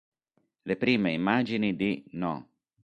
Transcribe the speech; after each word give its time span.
Le 0.63 0.77
prime 0.77 1.09
immagini 1.11 1.75
di 1.75 2.03
"No. 2.13 2.49